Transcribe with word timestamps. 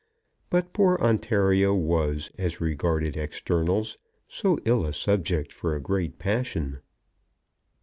But 0.49 0.73
poor 0.73 0.97
Ontario 0.99 1.75
was, 1.75 2.31
as 2.35 2.59
regarded 2.59 3.15
externals, 3.15 3.99
so 4.27 4.57
ill 4.65 4.83
a 4.83 4.93
subject 4.93 5.53
for 5.53 5.75
a 5.75 5.79
great 5.79 6.17
passion! 6.17 6.79